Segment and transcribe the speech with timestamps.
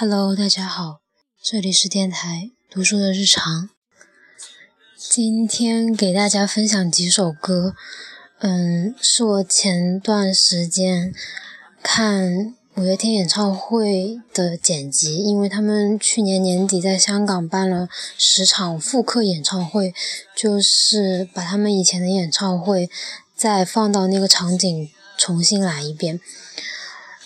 [0.00, 1.02] Hello，大家好，
[1.42, 3.68] 这里是电台读书的日常。
[4.96, 7.74] 今天给大家分享几首歌，
[8.38, 11.12] 嗯，是我前段时间
[11.82, 17.86] 看五月天演唱会的剪辑，因为他们去年年底在香港办了
[18.16, 19.92] 十场复刻演唱会，
[20.34, 22.88] 就是把他们以前的演唱会
[23.36, 26.18] 再放到那个场景重新来一遍。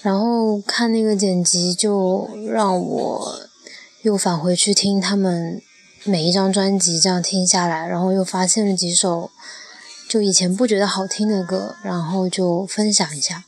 [0.05, 3.41] 然后看那个剪辑，就让我
[4.03, 5.63] 又返回去听他们
[6.05, 9.31] 每一张专辑，这样听下来，然后又发现了几首
[10.07, 13.45] 就以前不觉得好听的歌，然后就分享一下。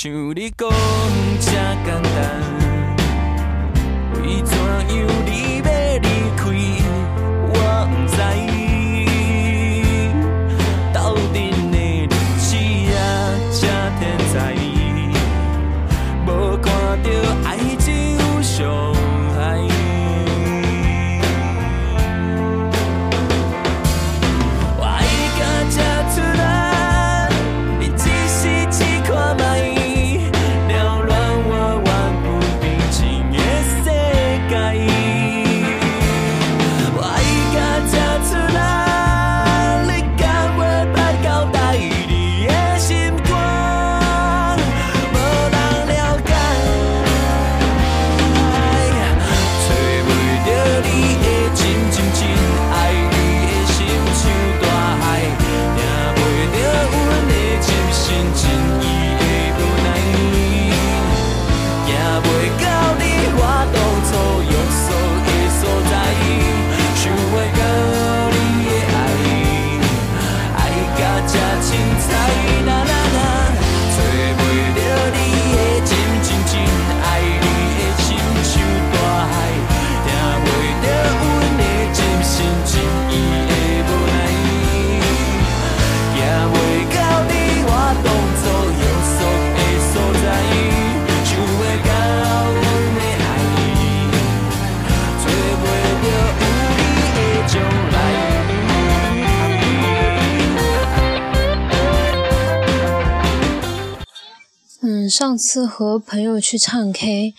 [0.00, 0.70] 修理工
[105.18, 107.34] 上次和朋友去唱 K，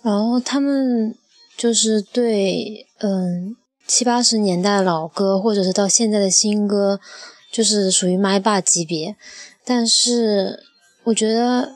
[0.00, 1.14] 然后他们
[1.54, 3.54] 就是对嗯
[3.86, 6.98] 七八十年代老歌，或者是到现在的新歌，
[7.52, 9.16] 就是属于麦霸级别。
[9.66, 10.64] 但是
[11.02, 11.74] 我觉得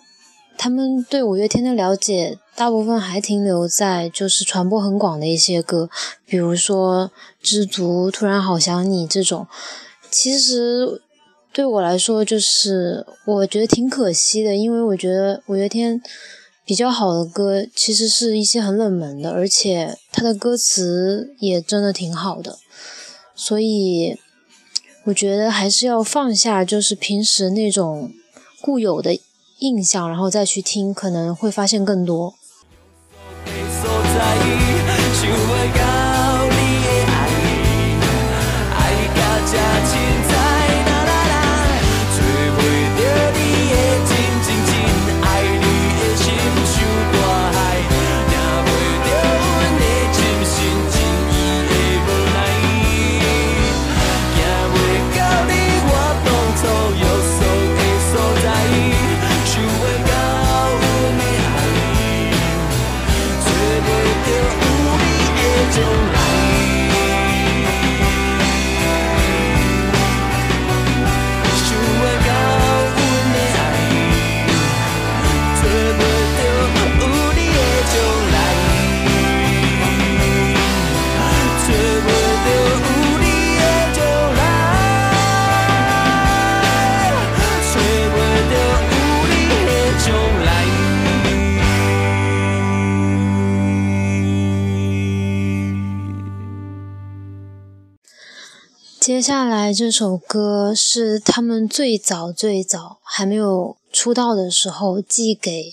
[0.57, 5.91] 他们对五月天的了解，大部分还停留在就是传播很广的一些歌，
[6.25, 7.09] 比如说
[7.43, 9.47] 《知足》《突然好想你》这种。
[10.11, 11.03] 其实。
[11.59, 16.01] 对我来说，就是我觉得挺可惜的，因为我觉得五月天
[16.65, 22.61] 比较好的歌，其实是一些很冷门的，而且他的歌词也真的挺好的，
[23.35, 24.17] 所以
[25.07, 28.13] 我觉得还是要放下，就是平时那种
[28.61, 29.19] 固有的
[29.59, 32.35] 印象，然后再去听，可能会发现更多。
[99.01, 105.73] 接下来这首歌是他们最早最早还没有出道的时候寄给，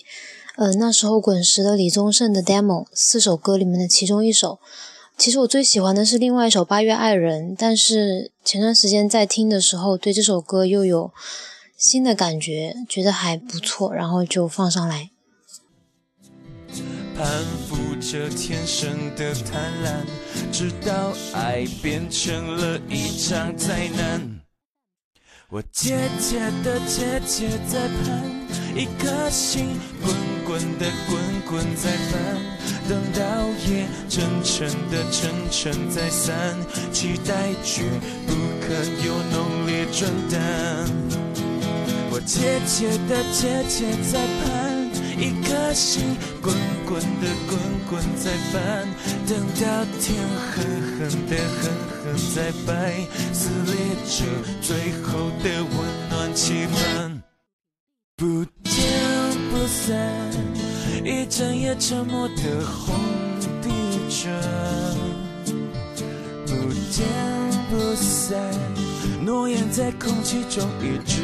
[0.55, 4.59] 呃那时候滚石的李宗盛的 demo 四首歌里面的其中一首。
[5.17, 11.11] 其实我最喜欢的是另外一首《八月爱人》，但是前段时间在听的时候，对这首歌又有
[11.77, 15.09] 新的感觉，觉得还不错，然后就放上来。
[17.17, 17.25] 攀
[17.67, 24.21] 附着天生的贪婪，直到爱变成了一场灾难。
[25.49, 28.21] 我节节的节节在盼，
[28.75, 29.67] 一颗心
[30.03, 30.13] 滚
[30.45, 31.17] 滚的滚
[31.47, 32.35] 滚在翻，
[32.89, 36.35] 等到夜沉沉的沉沉在散，
[36.91, 37.83] 期待却
[38.27, 38.73] 不可
[39.05, 40.85] 有浓烈转淡。
[42.11, 44.74] 我节节的节节在盼。
[45.17, 46.53] 一颗心滚
[46.85, 47.57] 滚的滚
[47.89, 48.87] 滚在翻，
[49.27, 50.15] 等到天
[50.51, 50.53] 狠
[50.97, 51.71] 狠的狠
[52.03, 52.03] 狠
[52.33, 52.71] 在白，
[53.33, 53.73] 撕裂
[54.05, 54.25] 着
[54.61, 55.75] 最后的温
[56.09, 57.21] 暖期盼。
[58.17, 58.73] 不见
[59.51, 59.95] 不散，
[61.03, 62.95] 一整夜沉默的红
[63.61, 63.69] 地
[64.09, 64.95] 毯。
[66.45, 66.51] 不
[66.91, 67.05] 见
[67.69, 68.37] 不散，
[69.23, 71.21] 诺言在空气中一直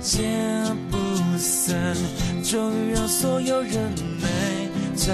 [0.00, 0.96] 见不
[1.36, 1.94] 散，
[2.44, 5.12] 终于让所有人没造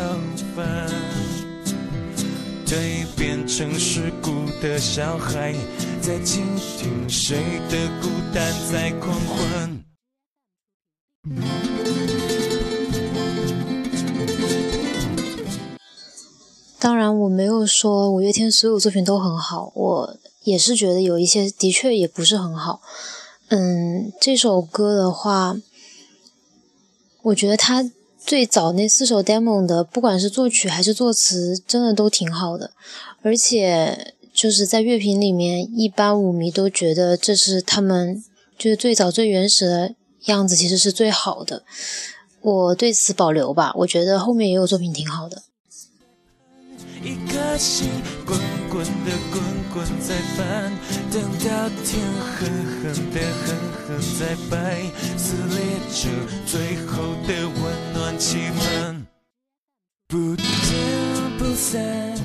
[0.54, 0.88] 反。
[2.66, 5.54] 蜕变成世故的小孩，
[6.00, 6.44] 在倾
[6.78, 7.36] 听谁
[7.70, 9.84] 的孤单在狂欢。
[16.78, 22.82] 当然，我没有说五月天所有作品都很好，我也是觉得有一些的确也不是很好。
[23.48, 25.56] 嗯，这首歌的话，
[27.22, 32.72] 我觉得他最早那四首 demo 的，不管是作曲还是作词，真的都挺好的。
[33.22, 38.24] 而且就是在乐评里面，一般舞迷都觉得这是他们
[38.58, 39.94] 就是最早最原始的
[40.24, 41.64] 样子，其实是最好的。
[42.40, 45.42] 我对此保留吧，我觉得后面也有作品挺好的。
[47.04, 47.90] 一颗心
[48.24, 48.38] 滚
[48.70, 49.42] 滚的滚
[49.74, 50.72] 滚在翻，
[51.12, 52.48] 等到天狠
[52.80, 53.54] 狠的狠
[53.86, 54.82] 狠在白，
[55.18, 55.56] 撕裂
[55.92, 56.08] 着
[56.46, 57.60] 最后的温
[57.92, 59.06] 暖期盼。
[60.08, 60.42] 不见
[61.38, 62.16] 不散，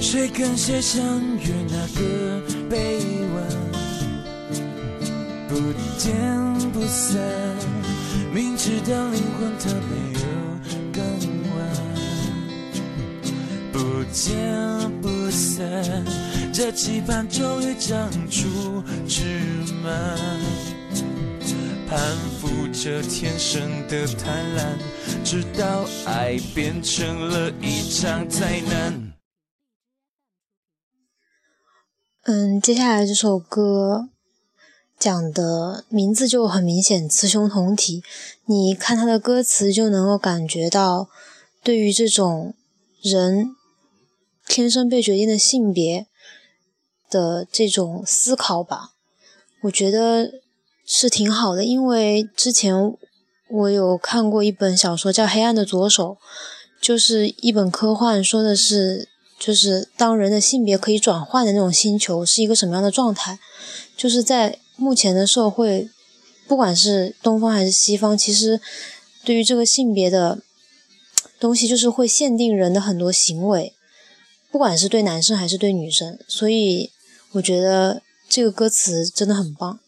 [0.00, 1.02] 谁跟谁相
[1.38, 2.76] 约那个臂
[3.34, 3.36] 弯？
[5.48, 5.54] 不
[5.96, 6.14] 见
[6.72, 7.16] 不散，
[14.12, 16.04] 见不散，
[16.52, 19.22] 这期盼终于长出枝
[19.82, 20.18] 蔓，
[21.86, 22.00] 攀
[22.40, 24.78] 附着天生的贪婪，
[25.24, 29.12] 直到爱变成了一场灾难。
[32.22, 34.08] 嗯，接下来这首歌
[34.98, 38.02] 讲的名字就很明显，雌雄同体。
[38.46, 41.08] 你看它的歌词就能够感觉到，
[41.62, 42.54] 对于这种
[43.02, 43.54] 人。
[44.48, 46.06] 天生被决定的性别
[47.10, 48.92] 的这种思考吧，
[49.62, 50.32] 我觉得
[50.86, 51.64] 是挺好的。
[51.64, 52.74] 因为之前
[53.50, 56.14] 我有看过一本小说叫《黑暗的左手》，
[56.80, 63.38] 就是一本科幻，说的是就是当人的性别可以转换的那种星球是一个什么样的状态。
[63.96, 65.88] 就是在目前的社会，
[66.46, 68.60] 不管是东方还是西方，其实
[69.24, 70.40] 对于这个性别的
[71.40, 73.74] 东西，就是会限定人的很多行为。
[74.50, 76.90] 不管是对男生还是对女生，所以
[77.32, 79.78] 我觉得这个歌词真的很棒。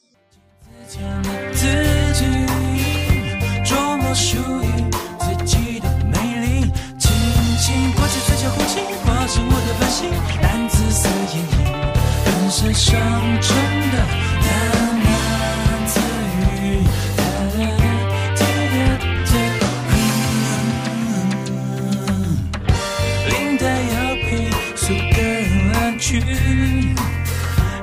[26.10, 26.18] 去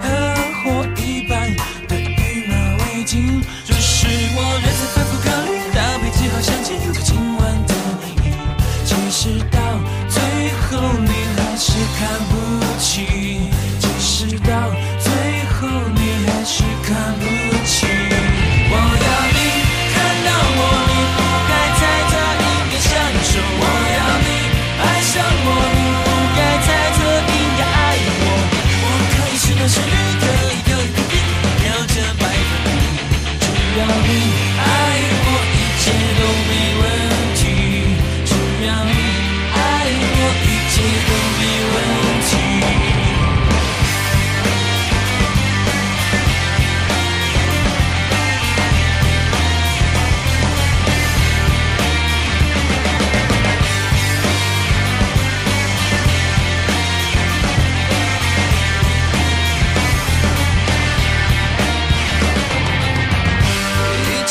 [0.01, 0.05] 和
[0.61, 1.49] 火一般
[1.87, 2.53] 的羽毛
[2.83, 4.05] 围巾，这是
[4.35, 6.73] 我认真反复考虑，搭配最好想起
[7.05, 8.35] 今晚的你，
[8.83, 9.57] 其实到
[10.09, 10.19] 最
[10.59, 12.36] 后你还是看不。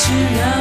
[0.07, 0.56] 是了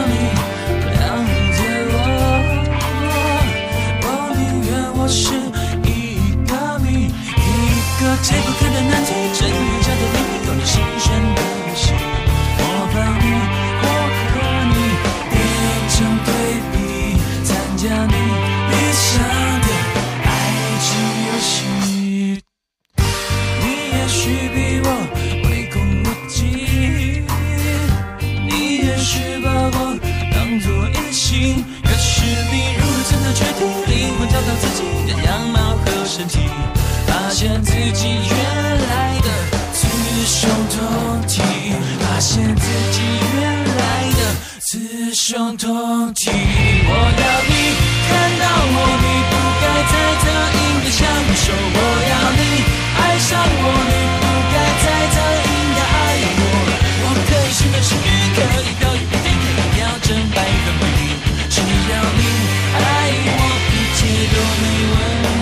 [64.32, 64.94] 都没问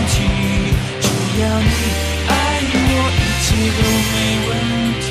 [0.08, 0.14] 题
[1.00, 1.06] 只
[1.40, 1.72] 要你
[2.28, 2.32] 爱
[2.72, 3.46] 我一切
[3.78, 4.14] 都没
[4.48, 4.52] 问
[5.00, 5.06] 题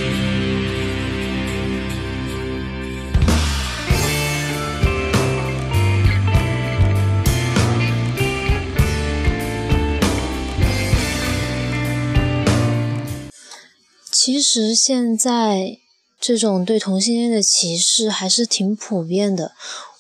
[14.12, 15.80] 其实现在
[16.20, 19.52] 这种对同性恋的歧视还是挺普遍的。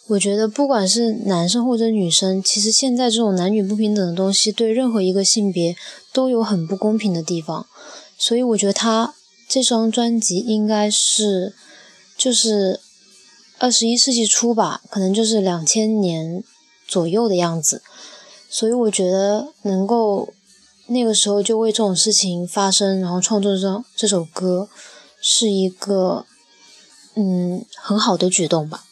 [0.07, 5.77] 我觉得不管是男生或者女生，其实现在这种男女不平等的东西，对任何一个性别
[6.11, 7.65] 都有很不公平的地方。
[8.17, 9.15] 所以我觉得他
[9.47, 11.55] 这张专辑应该是，
[12.17, 12.81] 就是
[13.59, 16.43] 二十一世纪初吧，可能就是两千年
[16.85, 17.81] 左右的样子。
[18.49, 20.33] 所以我觉得能够
[20.87, 24.67] 那个时候就为这种事情发生，然后创作这这首歌，
[25.21, 26.25] 是一个
[27.15, 28.83] 嗯很好的举动吧。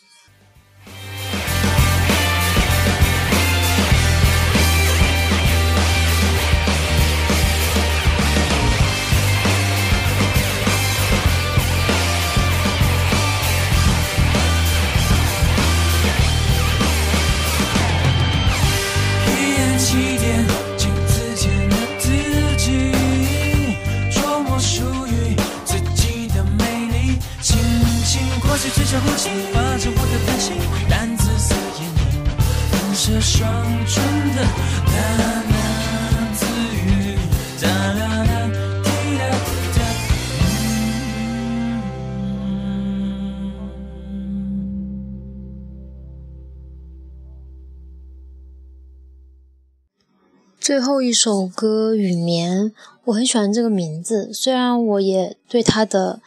[50.61, 52.65] 最后一首歌《雨眠》，
[53.05, 56.21] 我很喜欢这个名字，虽然我也对它的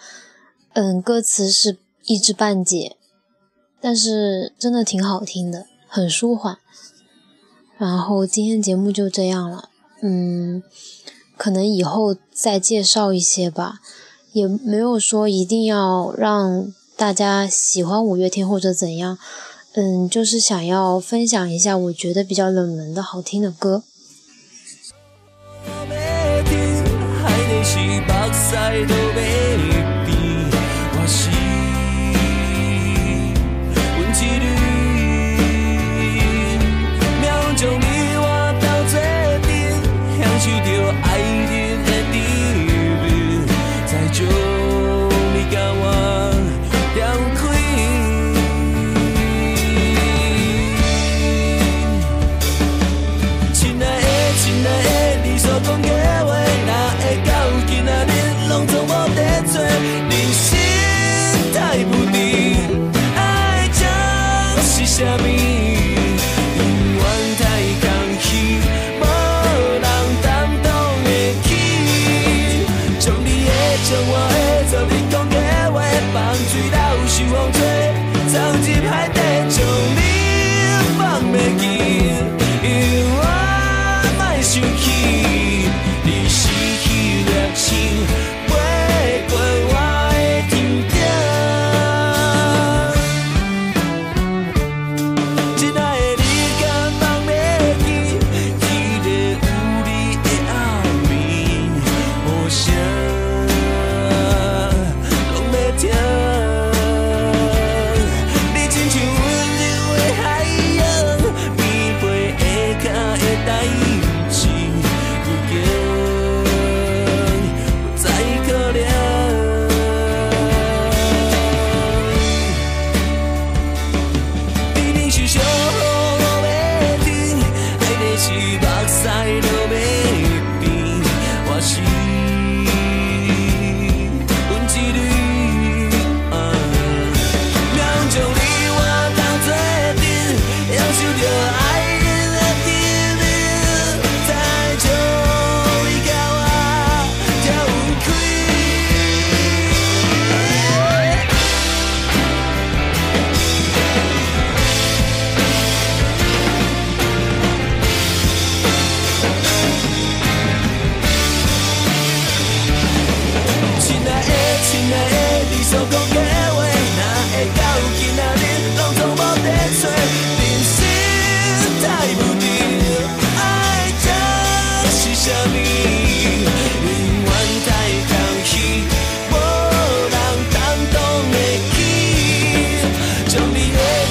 [0.73, 2.97] 嗯歌词是一知半解，
[3.81, 6.59] 但是真的挺好听的，很舒缓。
[7.79, 9.69] 然后今天节目就这样了，
[10.03, 10.65] 嗯，
[11.37, 13.79] 可能以后再介绍一些吧，
[14.33, 19.17] 也没有说一定要让大家喜欢五月天或者怎样，
[19.75, 23.85] 嗯，就是想要分享一下我觉得比较冷门的好听的歌。
[27.65, 29.44] 是白菜都被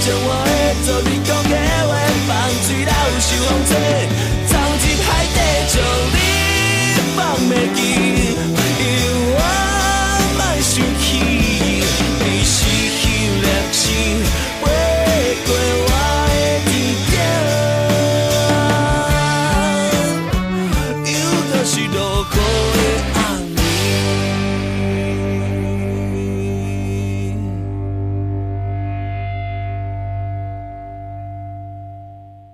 [0.05, 1.55] 将我的做你讲的
[1.88, 1.95] 话
[2.27, 2.29] 放
[2.67, 2.91] 水流，
[3.22, 4.33] 受风吹。